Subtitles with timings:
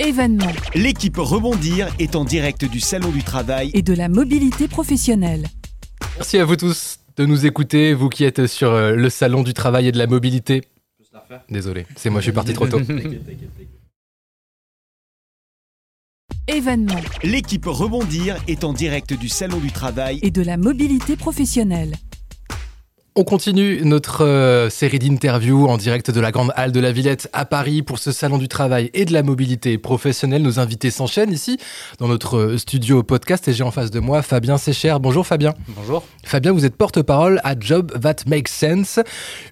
[0.00, 3.70] Événements L'équipe Rebondir est en direct du Salon du Travail.
[3.74, 5.46] et de la mobilité professionnelle.
[6.16, 9.54] Merci à vous tous de nous écouter, vous qui êtes sur euh, le salon du
[9.54, 10.62] travail et de la mobilité.
[11.48, 12.80] Désolé, c'est moi, je suis parti trop tôt.
[16.48, 20.18] Événements L'équipe Rebondir est en direct du Salon du Travail.
[20.22, 21.94] et de la mobilité professionnelle.
[23.16, 27.30] On continue notre euh, série d'interviews en direct de la Grande Halle de la Villette
[27.32, 30.42] à Paris pour ce salon du travail et de la mobilité professionnelle.
[30.42, 31.56] Nos invités s'enchaînent ici
[32.00, 34.96] dans notre euh, studio podcast et j'ai en face de moi Fabien Sécher.
[35.00, 35.54] Bonjour Fabien.
[35.68, 36.02] Bonjour.
[36.24, 38.98] Fabien, vous êtes porte-parole à Job That Makes Sense,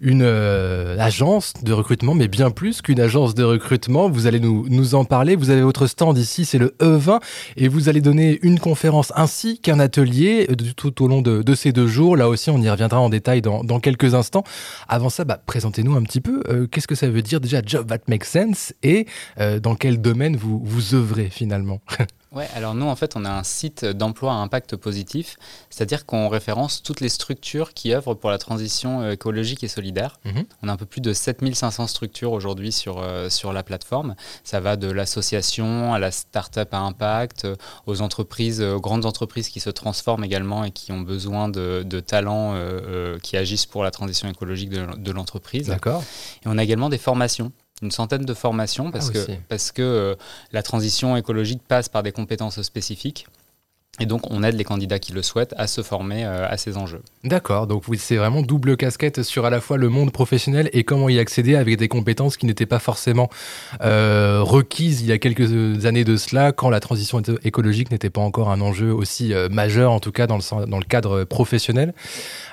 [0.00, 4.10] une euh, agence de recrutement, mais bien plus qu'une agence de recrutement.
[4.10, 5.36] Vous allez nous, nous en parler.
[5.36, 7.20] Vous avez votre stand ici, c'est le E20,
[7.56, 11.70] et vous allez donner une conférence ainsi qu'un atelier tout au long de, de ces
[11.70, 12.16] deux jours.
[12.16, 14.44] Là aussi, on y reviendra en détail dans, dans quelques instants.
[14.88, 16.42] Avant ça, bah, présentez-nous un petit peu.
[16.48, 19.06] euh, Qu'est-ce que ça veut dire déjà Job That Makes Sense et
[19.38, 21.80] euh, dans quel domaine vous, vous œuvrez finalement?
[22.34, 25.36] Ouais, alors nous, en fait, on a un site d'emploi à impact positif,
[25.70, 30.18] c'est-à-dire qu'on référence toutes les structures qui œuvrent pour la transition euh, écologique et solidaire.
[30.24, 30.44] Mhm.
[30.62, 34.14] On a un peu plus de 7500 structures aujourd'hui sur, euh, sur la plateforme.
[34.44, 39.06] Ça va de l'association à la start-up à impact, euh, aux entreprises, euh, aux grandes
[39.06, 43.36] entreprises qui se transforment également et qui ont besoin de, de talents euh, euh, qui
[43.36, 45.66] agissent pour la transition écologique de, de l'entreprise.
[45.68, 46.02] D'accord
[46.44, 47.52] Et on a également des formations,
[47.82, 49.38] une centaine de formations, parce Ah, que, aussi.
[49.48, 50.14] parce que euh,
[50.52, 53.26] la transition écologique passe par des compétences spécifiques.
[54.00, 56.78] Et donc, on aide les candidats qui le souhaitent à se former euh, à ces
[56.78, 57.02] enjeux.
[57.24, 60.82] D'accord, donc oui, c'est vraiment double casquette sur à la fois le monde professionnel et
[60.82, 63.28] comment y accéder avec des compétences qui n'étaient pas forcément
[63.82, 68.22] euh, requises il y a quelques années de cela, quand la transition écologique n'était pas
[68.22, 71.92] encore un enjeu aussi euh, majeur, en tout cas dans le, dans le cadre professionnel.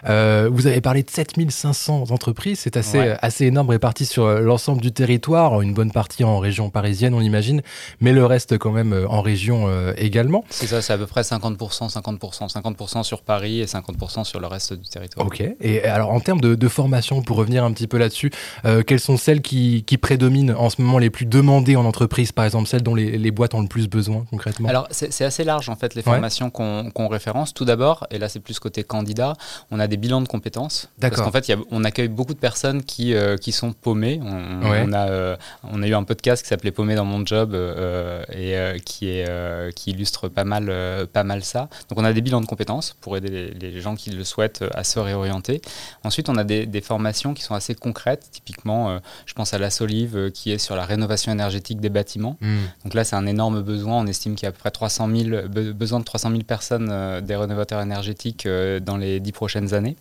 [0.05, 3.15] Vous avez parlé de 7500 entreprises, c'est assez, Ouais.
[3.21, 7.61] assez énorme réparti sur l'ensemble du territoire, une bonne partie en région parisienne, on imagine,
[8.01, 10.43] mais le reste quand même en région également.
[10.49, 14.47] C'est ça, c'est à peu près 50%, 50%, 50% sur Paris et 50% sur le
[14.47, 15.25] reste du territoire.
[15.27, 15.43] Ok.
[15.61, 18.31] Et alors, en termes de, de formation, pour revenir un petit peu là-dessus,
[18.65, 22.31] euh, quelles sont celles qui, qui prédominent en ce moment les plus demandées en entreprise,
[22.31, 24.69] par exemple, celles dont les, les boîtes ont le plus besoin concrètement?
[24.69, 26.13] Alors, c'est assez large en fait les Ouais.
[26.13, 27.53] formations qu'on qu'on référence.
[27.53, 29.33] Tout d'abord, et là c'est plus côté candidat,
[29.69, 30.89] on a des bilans de compétences.
[30.99, 31.25] Parce D'accord.
[31.25, 34.19] qu'en fait, il y a- on accueille beaucoup de personnes qui, euh, qui sont paumées.
[34.23, 34.83] On, Ouais.
[34.87, 38.23] on a, euh, on a eu un podcast qui s'appelait Paumé dans mon job euh,
[38.31, 40.71] et qui, est, qui illustre pas mal,
[41.19, 41.67] pas mal ça.
[41.89, 44.61] Donc, on a des bilans de compétences pour aider les, les gens qui le souhaitent
[44.61, 45.59] euh, à se réorienter.
[46.05, 48.29] Ensuite, on a des, des formations qui sont assez concrètes.
[48.31, 51.89] Typiquement, euh, je pense à la Solive euh, qui est sur la rénovation énergétique des
[51.89, 52.37] bâtiments.
[52.39, 52.59] Hmm.
[52.85, 53.97] Donc là, c'est un énorme besoin.
[53.97, 56.43] On estime qu'il y a à peu près 300 000, be- besoin de 300 000
[56.43, 58.47] personnes, euh, des rénovateurs énergétiques,
[58.81, 59.97] dans les dix prochaines années.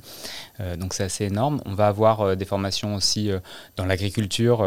[0.79, 1.61] Donc c'est assez énorme.
[1.67, 3.31] On va avoir des formations aussi
[3.77, 4.63] dans l'agriculture,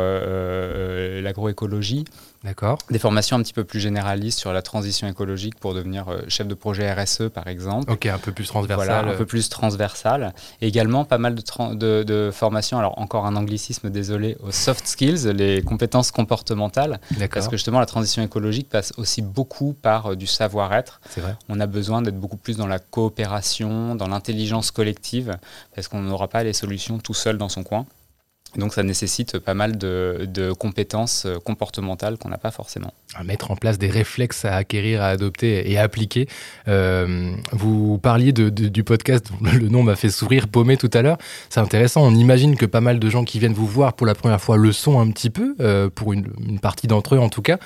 [1.22, 2.06] l'agroécologie,
[2.44, 2.80] D'accord.
[2.90, 6.48] des formations un petit peu plus généralistes sur la transition écologique pour devenir euh, chef
[6.48, 7.92] de projet RSE, par exemple.
[7.92, 8.88] Ok, un peu plus transversal.
[8.88, 10.34] Voilà, un peu plus transversal.
[10.62, 14.52] Et également pas mal de, tran- de, de formations, alors encore un anglicisme, désolé, aux
[14.52, 17.00] soft skills, les compétences comportementales.
[17.12, 17.30] D'accord.
[17.36, 21.00] Parce que justement, la transition écologique passe aussi beaucoup par euh, du savoir-être.
[21.10, 21.36] C'est vrai.
[21.48, 25.38] On a besoin d'être beaucoup plus dans la coopération, dans l'intelligence collective,
[25.76, 27.86] parce qu'on n'aura pas les solutions tout seul dans son coin.
[28.58, 32.94] Donc, ça nécessite pas mal de, de compétences euh, comportementales qu'on n'a pas forcément.
[33.16, 36.28] À mettre en place des réflexes à acquérir, à adopter et à appliquer.
[36.68, 41.02] Euh, vous parliez de, de- du podcast, le nom m'a fait sourire, paumé tout à
[41.02, 41.18] l'heure.
[41.50, 42.04] C'est intéressant.
[42.06, 44.58] On imagine que pas mal de gens qui viennent vous voir pour la première fois
[44.58, 47.58] le sont un petit peu, euh, pour une, une partie d'entre eux en tout cas.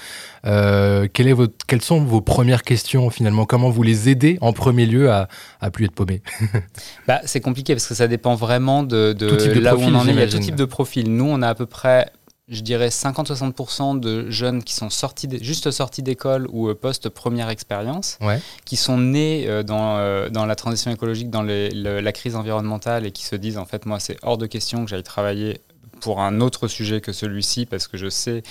[0.45, 3.45] Euh, quelle est votre, quelles sont vos premières questions finalement?
[3.45, 5.27] Comment vous les aidez en premier lieu à,
[5.61, 6.21] à plus être paumé
[7.07, 9.15] Bah, c'est compliqué parce que ça dépend vraiment de,
[9.59, 10.11] là où on en est.
[10.11, 11.05] Il y a tout type de profil.
[11.15, 12.11] Nous, on a à peu près,
[12.49, 18.17] je dirais, 50-60% de jeunes qui sont sortis juste sortis d'école ou euh, post-première expérience,
[18.21, 18.39] Ouais.
[18.65, 22.35] qui sont nés euh, dans, euh, dans la transition écologique, dans les- le- la crise
[22.35, 25.61] environnementale et qui se disent, en fait, moi, c'est hors de question que j'aille travailler
[26.01, 28.43] pour un autre sujet que celui-ci parce que je sais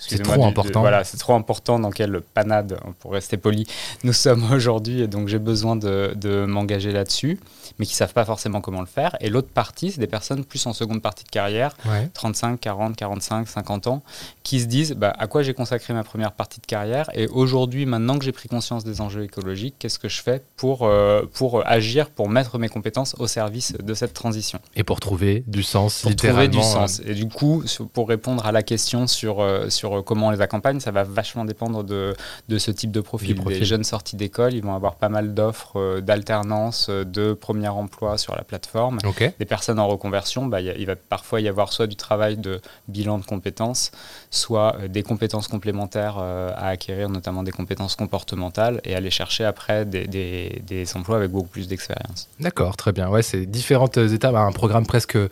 [0.00, 0.80] excusez-moi trop important.
[0.80, 3.66] voilà, c'est trop important dans quelle panade, pour rester poli,
[4.04, 7.38] nous sommes aujourd'hui et donc j'ai besoin de, de m'engager là-dessus,
[7.78, 9.16] mais qui savent pas forcément comment le faire.
[9.20, 12.08] Et l'autre partie, c'est des personnes plus en seconde partie de carrière, Ouais.
[12.14, 14.02] 35, 40, 45, 50 ans,
[14.42, 17.86] qui se disent bah, à quoi j'ai consacré ma première partie de carrière et aujourd'hui,
[17.86, 21.66] maintenant que j'ai pris conscience des enjeux écologiques, qu'est-ce que je fais pour, euh, pour
[21.66, 24.58] agir, pour mettre mes compétences au service de cette transition?
[24.76, 26.60] Et pour trouver du sens, pour trouver littéralement.
[26.60, 27.00] du sens.
[27.04, 30.40] Et du coup, pour répondre à la question sur, euh, sur sur comment on les
[30.40, 32.14] accompagne, ça va vachement dépendre de,
[32.48, 33.34] de ce type de profil.
[33.34, 33.58] profil.
[33.60, 37.68] Les jeunes sortis d'école, ils vont avoir pas mal d'offres euh, d'alternance, euh, de premier
[37.68, 38.98] emploi sur la plateforme.
[39.04, 39.32] Ok.
[39.38, 41.96] Des personnes en reconversion, bah, il y a- il va parfois y avoir soit du
[41.96, 43.90] travail de bilan de compétences,
[44.30, 49.44] soit euh, des compétences complémentaires euh, à acquérir, notamment des compétences comportementales, et aller chercher
[49.44, 52.28] après des, des- des emplois avec beaucoup plus d'expérience.
[52.38, 53.08] D'accord, très bien.
[53.08, 55.28] Ouais, c'est différentes étapes, un programme presque euh,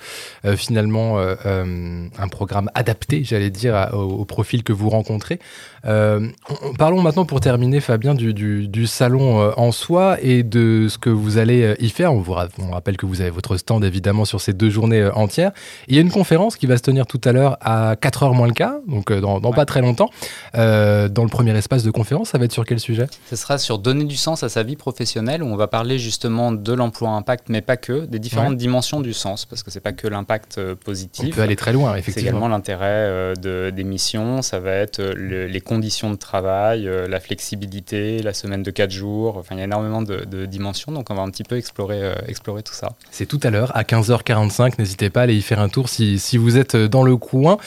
[0.56, 5.38] finalement euh, euh, un programme adapté, j'allais dire, à- au, au profil que vous rencontrez.
[5.84, 6.28] Euh,
[6.64, 10.86] on- parlons maintenant pour terminer, Fabien, du, du- du salon euh, en soi et de
[10.88, 12.12] ce que vous allez euh, y faire.
[12.12, 15.08] On vous ra- on rappelle que vous avez votre stand évidemment sur ces deux journées
[15.14, 15.52] entières.
[15.86, 18.46] Il y a une conférence qui va se tenir tout à l'heure à 4h moins
[18.48, 19.56] le quart, donc dans, dans Ouais.
[19.56, 20.10] pas très longtemps,
[20.56, 22.30] euh, dans le premier espace de conférence.
[22.30, 23.06] Ça va être sur quel sujet?
[23.30, 26.52] Ce sera sur donner du sens à sa vie professionnelle, où on va parler justement
[26.52, 28.56] de l'emploi impact, mais pas que, des différentes Ouais.
[28.56, 31.34] dimensions du sens, parce que c'est pas que l'impact euh, On positif.
[31.36, 32.30] peut aller très loin, C'est effectivement.
[32.30, 37.08] également l'intérêt de- des missions, ça va être euh, le- les conditions de travail, euh,
[37.08, 41.10] la flexibilité, la semaine de 4 jours, enfin il y a énormément de, dimensions, donc
[41.10, 42.14] on va un petit peu explorer, euh,
[42.64, 42.90] tout ça.
[43.10, 44.78] C'est tout à l'heure à 15h45.
[44.78, 47.58] N'hésitez pas à aller y faire un tour si vous êtes dans le coin.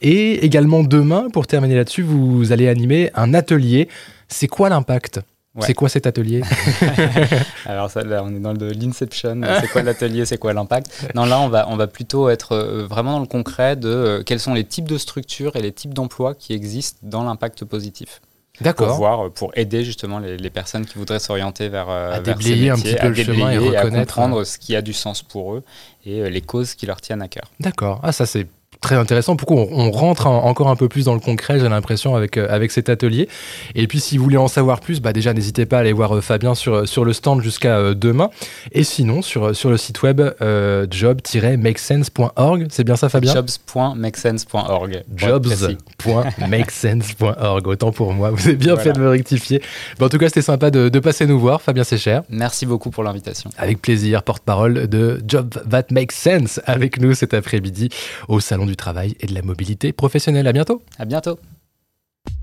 [0.00, 3.88] Et également demain, pour terminer là-dessus, vous allez animer un atelier.
[4.28, 5.20] C'est quoi l'impact?
[5.56, 5.66] Ouais.
[5.66, 6.42] C'est quoi cet atelier
[7.66, 11.08] Alors ça, là, on est dans le l'inception, c'est quoi l'atelier, c'est quoi l'impact?
[11.16, 14.22] Non, là on va, on va plutôt être euh, vraiment dans le concret de euh,
[14.24, 18.20] quels sont les types de structures et les types d'emplois qui existent dans l'impact positif.
[18.54, 18.96] Pour D'accord.
[18.96, 22.50] voir, euh, pour aider justement les, les personnes qui voudraient s'orienter vers, À vers ces
[22.50, 24.82] déblayer un petit peu à le chemin et à reconnaître, euh, comprendre ce qui a
[24.82, 25.64] du sens pour eux
[26.04, 27.50] et les causes qui leur tiennent à cœur.
[27.58, 28.00] D'accord.
[28.02, 28.46] Ah, ça c'est
[28.80, 29.36] très intéressant.
[29.36, 32.36] Pourquoi on, on rentre en- encore un peu plus dans le concret, j'ai l'impression, avec,
[32.36, 33.28] euh, avec cet atelier.
[33.74, 36.16] Et puis, si vous voulez en savoir plus, bah, déjà, n'hésitez pas à aller voir
[36.16, 38.30] euh, Fabien sur, sur le stand jusqu'à euh, demain.
[38.72, 42.66] Et sinon, sur, sur le site web euh, job-makesense.org.
[42.70, 43.34] C'est bien ça, Fabien?
[43.34, 45.02] Jobs.makesense.org.
[45.14, 47.66] Jobs.makesense.org.
[47.66, 48.90] Autant pour moi, vous avez bien Voilà.
[48.90, 49.62] fait de me rectifier.
[49.98, 51.62] Bon, en tout cas, c'était sympa de, de passer nous voir.
[51.62, 53.50] Fabien Sécher, Merci beaucoup pour l'invitation.
[53.58, 57.88] avec plaisir, porte-parole de Job That Makes Sense avec nous cet après-midi
[58.28, 60.46] au Salon du Travail et de la Mobilité Professionnelle.
[60.46, 60.82] À bientôt.
[60.98, 61.38] À bientôt.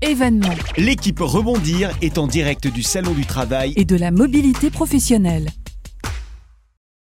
[0.02, 5.48] Événements L'équipe Rebondir est en direct du Salon du Travail et de la mobilité professionnelle.